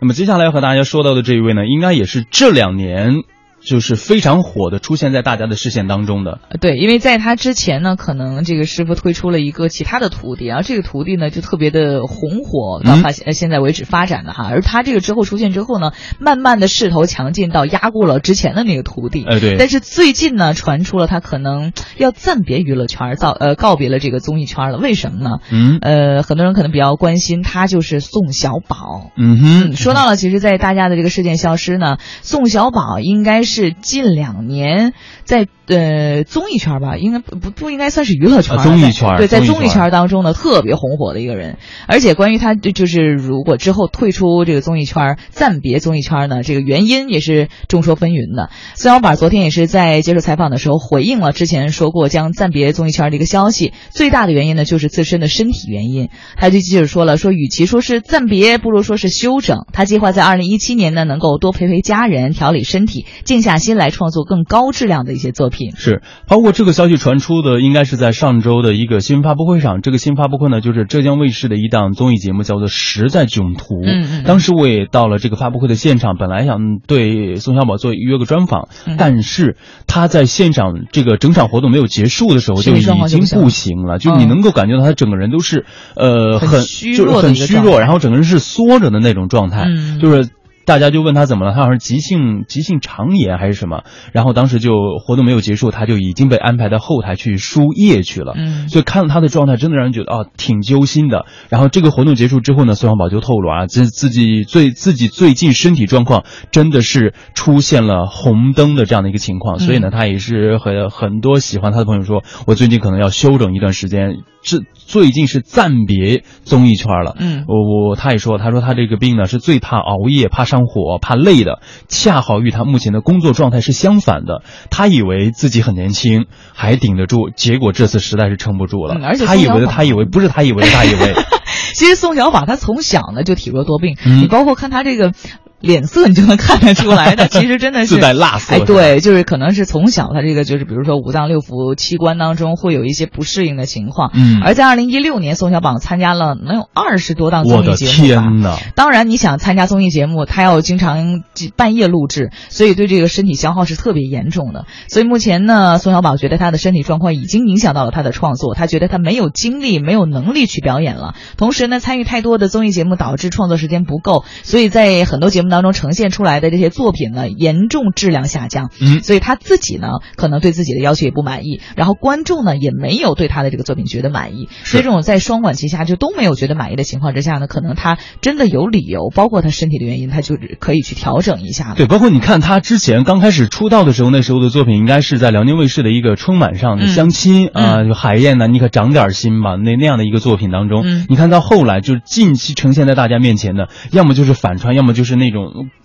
[0.00, 3.24] 那么接下来要和大家说到的这一位呢，应该也是这两年。
[3.60, 6.38] 就是非常火的，出现在大家的视线当中的。
[6.60, 14.48] 对，因为在他之前呢，可能这个师傅推出了一个其他的徒弟，然后这个徒弟呢就特别的红火，到发现现在为止发展的哈。
[14.48, 19.24] 而他这个之后出现之后呢，慢慢的势头强劲到压过了之前的那个徒弟。
[19.24, 19.56] 哎，对。
[19.58, 24.78] 但是最近呢，传出了他可能要暂别娱乐圈，造呃告别了这个综艺圈了。
[24.78, 25.38] 为什么呢？
[25.50, 25.78] 嗯。
[25.80, 29.10] 呃，很多人可能比较关心他就是宋小宝。
[29.16, 29.76] 嗯哼。
[29.76, 34.92] 说到了，其实，在大家的这个事件消失呢，宋小宝应该是近两年
[35.24, 35.48] 在。
[35.68, 38.56] 呃，综艺圈吧，应该不不应该算是娱乐圈。
[38.56, 41.58] 综艺圈对，在综艺圈当中呢，特别红火的一个人。
[41.86, 48.48] 而且关于他，就是如果之后退出这个综艺圈，暂别综艺圈呢，这个原因也是众说纷纭的。
[48.76, 53.74] 孙小宝昨天也是在接受采访的时候回应了之前说过将暂别综艺圈的一个消息。
[53.90, 56.08] 最大的原因呢，就是自身的身体原因。
[56.38, 59.66] 他就记者说了，说与其说是暂别，不如说是休整。
[59.74, 63.04] 他计划在二零一七年呢，能够多陪陪家人，调理身体，
[63.38, 65.70] 静下心来创作更高质量的一些作品。
[65.76, 69.80] 是，包括这个消息传出的，应该是在上周的一个新闻发布会上。
[69.80, 73.76] 这个新发布会呢，就是浙江卫视的一档综艺节目，叫做《实在囧途》。
[73.84, 74.24] 嗯嗯。
[74.24, 78.68] 当时我也到了这个发布会的现场，本来想对宋小宝做约个专访，
[78.98, 89.66] 但是他在现场这个整场活动没有结束的时候就已经不行了，就你能够感觉到他整个人都是呃很就是很虚弱，然后整个人是缩着的那种状态，
[90.00, 90.28] 就是。
[90.68, 98.34] 大家就问他怎么了，他好像急性急性肠炎还是什么，然后当时就活动没有结束，他就已经被安排到后台去输液去了。
[98.36, 101.24] 嗯，所以看到他的状态，真的让人觉得啊挺揪心的。
[101.48, 117.16] 然后这个活动结束之后呢，孙小宝就透露啊，自自己最自己最近身体状况真的是出现了红灯的这样的一个情况，所以呢，他也是和很多喜欢他的朋友说，我最近可能要休整一段时间，这最近是暂别综艺圈了。
[117.18, 120.58] 嗯，我我他也说，他说他这个病呢是最怕熬夜，怕上。
[120.68, 124.42] 火怕累的，恰好与他目前的工作状态是相反的。
[124.70, 129.00] 他以为自己很年轻，还顶得住，结果这次实在是撑不住了。
[129.02, 131.14] 而且他以为的，他以为不是他以为的，他以为。
[131.74, 135.12] 其实宋小宝他从小呢就体弱多病，你包括看他这个。
[135.60, 138.54] 脸色你就能看得出来他， 其实真的是自带辣色。
[138.54, 144.10] 哎，对，就是可能是从小他这个就是比如说五脏六腑器官当中会有一些不适应的情况。
[144.14, 144.40] 嗯。
[144.42, 147.92] 而在二零一六年，宋小宝参加了能有二十多档综艺节目。
[147.92, 148.56] 我的天哪！
[148.74, 151.22] 当然，你想参加综艺节目，他要经常
[151.56, 154.66] 半夜录制，所以对这个身体消耗是特别严重的。
[154.88, 161.14] 所以目前呢，宋小宝觉得他的身体状况已经影响到了他的创作，他觉得他没有精力、没有能力去表演了。
[161.36, 166.38] 同时呢，参与太多的综艺节目导致创作时间不够，所以在很多节目当中呈现出来。
[166.38, 181.74] 的这些作品呢，严重质量下降，嗯，所以他自己呢，可能对自己的要求也不满意，然后观众呢，也没有对他的这个作品觉得满意，所以这种在双管齐下就都没有觉得满意的情况之下呢，可能他真的有理由，包括他身体的原因，他就可以去调整一下。
[181.74, 195.37] 对，包括你看他之前刚开始出道的时候，那时候的作品应该是在辽宁卫视的一个春晚上的相亲啊，就海燕呢，你可长点心吧，那那样的一个作品当中，你看到后来就是近期呈现在大家面前的，要么就是反串，要么就是那种。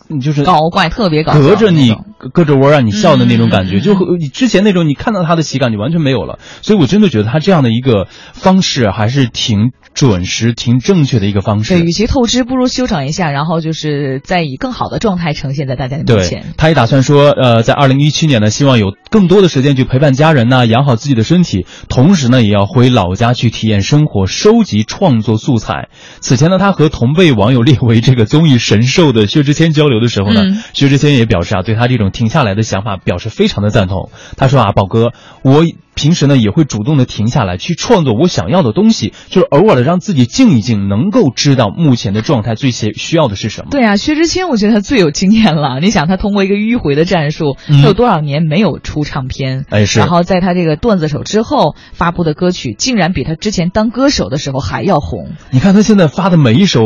[0.10, 1.96] 你就是搞怪，特别搞，隔着你，
[2.34, 6.40] 隔着窝让你笑的那种感觉，就你之前那种你看到他的喜感就完全没有了。
[6.62, 11.74] 所以我真的觉得他这样的一个方式还是挺准时、挺正确的一个方式。
[11.76, 16.54] 对，与其透支，不如休整一下，然后就是再以更好的状态呈现在大家的面前。
[16.58, 25.88] 他也打算说，呃，在二零一七年呢，希望有更多的时间去陪伴家人呢，养好自己的身体，同时呢，也要回老家去体验生活，收集创作素材。
[26.20, 30.04] 此前呢，他和同辈网友列为这个综艺神兽的薛之谦交流。
[30.04, 30.42] 的时候呢，
[30.74, 34.10] 薛之谦也表示啊，对他这种停下来的想法表示非常的赞同。
[34.36, 35.64] 他说啊，宝哥，我
[35.96, 43.68] 平时呢也会主动的停下来去创作我想要的东西，就是偶尔的让自己静一静，能够知道目前的状态最需需要的是什么。
[43.72, 45.80] 对啊，薛之谦，我觉得他最有经验了。
[45.80, 49.66] 你想，他通过一个迂回的战术，他有多少年没有出唱片？
[49.70, 50.00] 哎，是。
[50.00, 55.32] 然后在他这个段子手之后发布的歌曲，竟然比他之前当歌手的时候还要红。
[55.52, 56.82] 你看他现在发的每一首。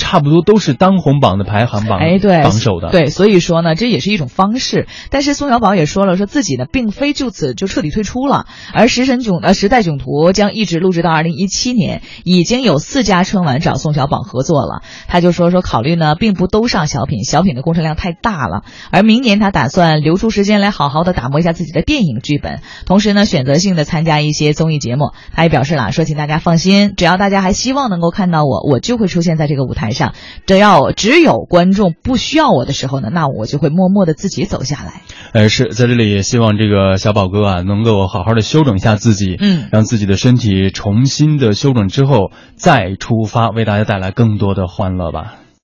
[0.00, 4.88] 差不多都是当红榜的排行榜哎，对，榜首的，对，所以说呢，这也是一种方式。
[5.10, 14.82] 但是宋小宝也说了，说自己呢并非就此就彻底退出了，而《食神囧》呃《时代囧途》将一直录制到二零一七年，已经有四家春晚找宋小宝合作了。
[15.06, 18.62] 他就说说考虑呢，并不都上小品，小品的工程量太大了。
[18.90, 25.12] 而明年他打算留出时间来好好的打磨一下自己的电影剧本，同时呢选择性的参加一些综艺节目。
[25.34, 29.89] 他也表示了，说请大家放心，只要大家还希望能够看到我，我就会出现在这个舞台。
[29.92, 30.14] 上，
[30.46, 35.02] 只要只有观众不需要我的时候呢，那我就会默默的自己走下来。
[35.32, 45.39] 呃，是在这里也希望这个小宝哥啊，能够好好的休整一下自己，嗯，让自己的身体重新的休整之后再出发，为大家带来更多的欢乐吧。